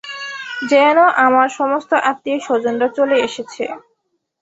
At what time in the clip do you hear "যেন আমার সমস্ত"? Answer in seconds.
0.71-1.91